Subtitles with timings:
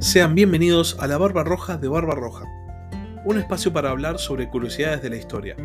[0.00, 2.46] Sean bienvenidos a la Barba Roja de Barba Roja,
[3.26, 5.56] un espacio para hablar sobre curiosidades de la historia.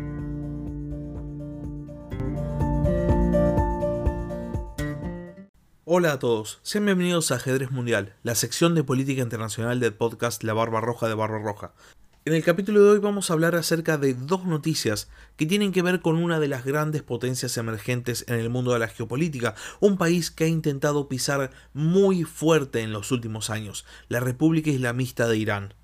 [5.86, 10.44] Hola a todos, sean bienvenidos a Ajedrez Mundial, la sección de política internacional del podcast
[10.44, 11.72] La Barba Roja de Barba Roja.
[12.26, 15.82] En el capítulo de hoy vamos a hablar acerca de dos noticias que tienen que
[15.82, 19.96] ver con una de las grandes potencias emergentes en el mundo de la geopolítica, un
[19.96, 25.36] país que ha intentado pisar muy fuerte en los últimos años, la República Islamista de
[25.36, 25.74] Irán.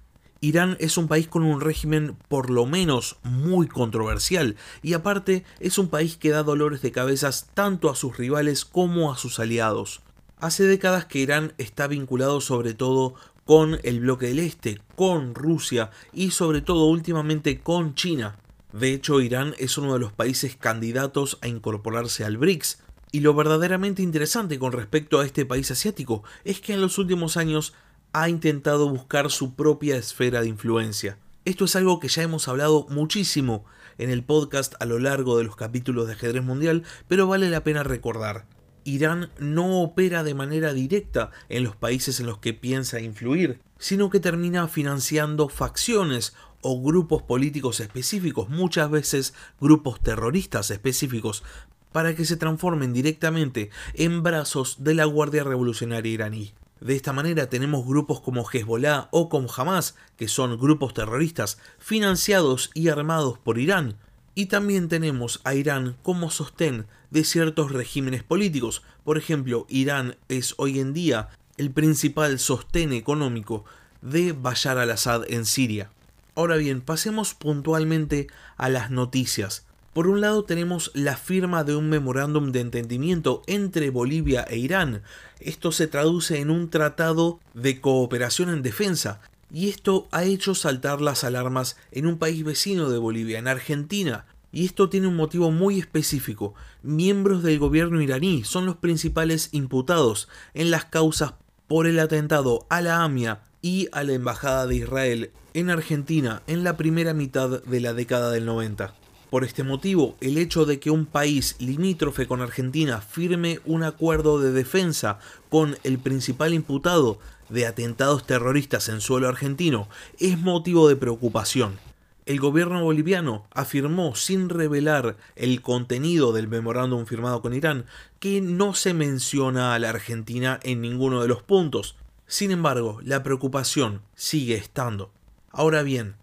[0.41, 5.79] Irán es un país con un régimen por lo menos muy controversial y aparte es
[5.79, 10.01] un país que da dolores de cabezas tanto a sus rivales como a sus aliados.
[10.43, 15.91] Hace décadas que Irán está vinculado sobre todo con el bloque del Este, con Rusia
[16.13, 18.37] y sobre todo últimamente con China.
[18.73, 22.79] De hecho, Irán es uno de los países candidatos a incorporarse al BRICS.
[23.11, 27.37] Y lo verdaderamente interesante con respecto a este país asiático es que en los últimos
[27.37, 27.75] años
[28.15, 31.19] ha intentado buscar su propia esfera de influencia.
[31.45, 33.65] Esto es algo que ya hemos hablado muchísimo
[33.99, 37.65] en el podcast a lo largo de los capítulos de ajedrez mundial, pero vale la
[37.65, 38.47] pena recordar.
[38.85, 44.11] Irán no opera de manera directa en los países en los que piensa influir, sino
[44.11, 51.43] que termina financiando facciones o grupos políticos específicos, muchas veces grupos terroristas específicos,
[51.91, 56.55] para que se transformen directamente en brazos de la Guardia Revolucionaria iraní.
[56.81, 62.71] De esta manera tenemos grupos como Hezbollah o como Hamas, que son grupos terroristas financiados
[62.75, 63.99] y armados por Irán,
[64.35, 68.83] y también tenemos a Irán como sostén de ciertos regímenes políticos.
[69.05, 73.65] Por ejemplo, Irán es hoy en día el principal sostén económico
[74.01, 75.91] de Bashar al-Assad en Siria.
[76.35, 79.67] Ahora bien, pasemos puntualmente a las noticias.
[79.93, 85.03] Por un lado tenemos la firma de un memorándum de entendimiento entre Bolivia e Irán.
[85.39, 89.21] Esto se traduce en un tratado de cooperación en defensa
[89.53, 94.25] y esto ha hecho saltar las alarmas en un país vecino de Bolivia, en Argentina.
[94.51, 96.55] Y esto tiene un motivo muy específico.
[96.83, 101.35] Miembros del gobierno iraní son los principales imputados en las causas
[101.69, 106.65] por el atentado a la AMIA y a la Embajada de Israel en Argentina en
[106.65, 108.95] la primera mitad de la década del 90.
[109.31, 114.39] Por este motivo, el hecho de que un país limítrofe con Argentina firme un acuerdo
[114.39, 115.19] de defensa
[115.49, 117.19] con el principal imputado
[117.53, 121.79] de atentados terroristas en suelo argentino es motivo de preocupación.
[122.25, 127.85] El gobierno boliviano afirmó sin revelar el contenido del memorándum firmado con Irán
[128.21, 131.97] que no se menciona a la Argentina en ninguno de los puntos.
[132.27, 135.11] Sin embargo, la preocupación sigue estando.
[135.51, 136.15] Ahora bien,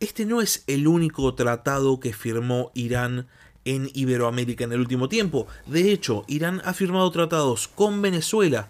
[0.00, 3.26] este no es el único tratado que firmó Irán
[3.64, 5.48] en Iberoamérica en el último tiempo.
[5.66, 8.68] De hecho, Irán ha firmado tratados con Venezuela,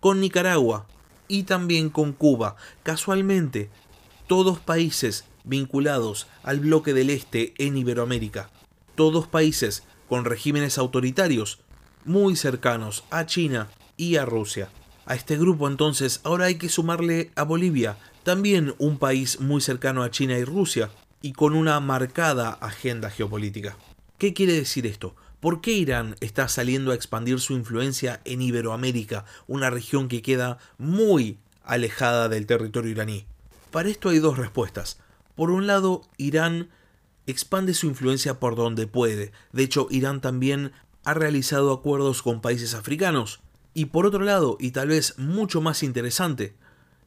[0.00, 0.86] con Nicaragua
[1.30, 2.56] y también con Cuba.
[2.82, 3.70] Casualmente,
[4.26, 8.50] todos países vinculados al bloque del Este en Iberoamérica.
[8.96, 11.60] Todos países con regímenes autoritarios
[12.04, 14.70] muy cercanos a China y a Rusia.
[15.06, 20.02] A este grupo entonces ahora hay que sumarle a Bolivia, también un país muy cercano
[20.02, 20.90] a China y Rusia,
[21.22, 23.76] y con una marcada agenda geopolítica.
[24.18, 25.14] ¿Qué quiere decir esto?
[25.40, 30.58] ¿Por qué Irán está saliendo a expandir su influencia en Iberoamérica, una región que queda
[30.76, 33.24] muy alejada del territorio iraní?
[33.70, 34.98] Para esto hay dos respuestas.
[35.36, 36.68] Por un lado, Irán
[37.26, 39.32] expande su influencia por donde puede.
[39.52, 40.72] De hecho, Irán también
[41.04, 43.40] ha realizado acuerdos con países africanos.
[43.72, 46.54] Y por otro lado, y tal vez mucho más interesante,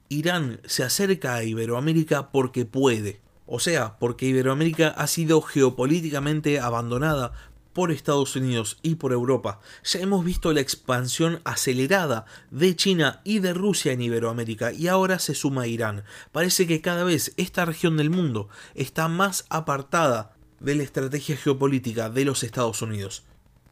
[0.09, 3.21] Irán se acerca a Iberoamérica porque puede.
[3.45, 7.33] O sea, porque Iberoamérica ha sido geopolíticamente abandonada
[7.73, 9.59] por Estados Unidos y por Europa.
[9.83, 15.19] Ya hemos visto la expansión acelerada de China y de Rusia en Iberoamérica y ahora
[15.19, 16.03] se suma Irán.
[16.31, 22.09] Parece que cada vez esta región del mundo está más apartada de la estrategia geopolítica
[22.09, 23.23] de los Estados Unidos.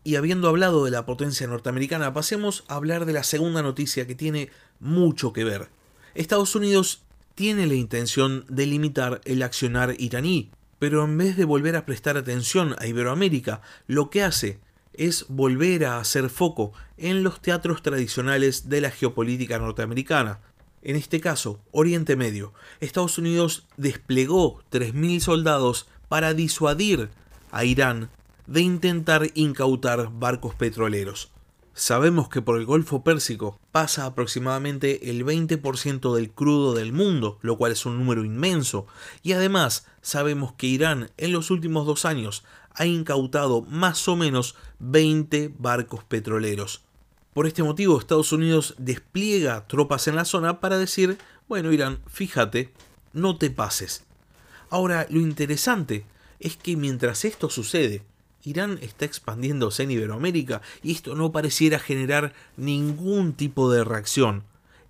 [0.03, 4.15] Y habiendo hablado de la potencia norteamericana, pasemos a hablar de la segunda noticia que
[4.15, 4.49] tiene
[4.79, 5.69] mucho que ver.
[6.15, 7.03] Estados Unidos
[7.35, 10.51] tiene la intención de limitar el accionar iraní,
[10.81, 14.59] pero en vez de volver a prestar atención a Iberoamérica, lo que hace
[14.93, 20.39] es volver a hacer foco en los teatros tradicionales de la geopolítica norteamericana.
[20.81, 22.51] En este caso, Oriente Medio.
[22.79, 27.11] Estados Unidos desplegó 3.000 soldados para disuadir
[27.51, 28.09] a Irán
[28.47, 31.31] de intentar incautar barcos petroleros.
[31.73, 37.57] Sabemos que por el Golfo Pérsico pasa aproximadamente el 20% del crudo del mundo, lo
[37.57, 38.87] cual es un número inmenso,
[39.23, 44.55] y además sabemos que Irán en los últimos dos años ha incautado más o menos
[44.79, 46.81] 20 barcos petroleros.
[47.33, 52.73] Por este motivo Estados Unidos despliega tropas en la zona para decir, Bueno, Irán, fíjate,
[53.13, 54.03] no te pases.
[54.69, 56.05] Ahora, lo interesante
[56.39, 58.03] es que mientras esto sucede,
[58.43, 64.43] Irán está expandiéndose en Iberoamérica y esto no pareciera generar ningún tipo de reacción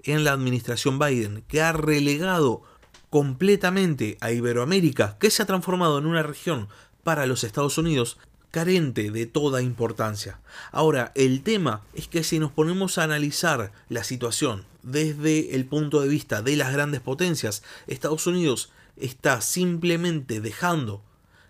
[0.04, 2.64] en la administración Biden, que ha relegado
[3.10, 6.70] completamente a Iberoamérica, que se ha transformado en una región
[7.04, 8.18] para los Estados Unidos
[8.52, 10.40] carente de toda importancia.
[10.72, 16.02] Ahora, el tema es que si nos ponemos a analizar la situación desde el punto
[16.02, 21.02] de vista de las grandes potencias, Estados Unidos está simplemente dejando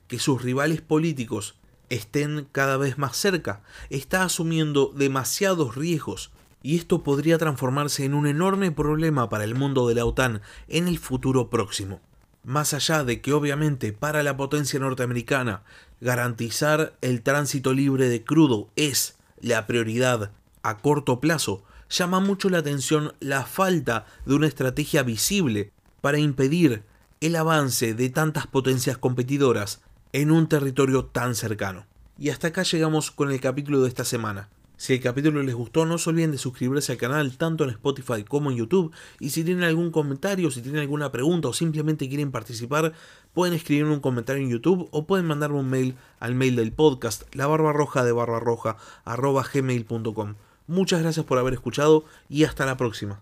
[0.07, 1.55] que sus rivales políticos
[1.91, 6.31] estén cada vez más cerca, está asumiendo demasiados riesgos
[6.63, 10.87] y esto podría transformarse en un enorme problema para el mundo de la OTAN en
[10.87, 11.99] el futuro próximo.
[12.43, 15.63] Más allá de que obviamente para la potencia norteamericana
[15.99, 20.31] garantizar el tránsito libre de crudo es la prioridad
[20.63, 26.83] a corto plazo, llama mucho la atención la falta de una estrategia visible para impedir
[27.19, 29.81] el avance de tantas potencias competidoras
[30.13, 31.85] en un territorio tan cercano.
[32.17, 34.49] Y hasta acá llegamos con el capítulo de esta semana.
[34.81, 38.23] Si el capítulo les gustó, no se olviden de suscribirse al canal tanto en Spotify
[38.23, 38.91] como en YouTube.
[39.19, 42.93] Y si tienen algún comentario, si tienen alguna pregunta o simplemente quieren participar,
[43.33, 47.23] pueden escribirme un comentario en YouTube o pueden mandarme un mail al mail del podcast,
[47.35, 50.33] la barba roja de barba roja, arroba gmail.com.
[50.65, 53.21] Muchas gracias por haber escuchado y hasta la próxima.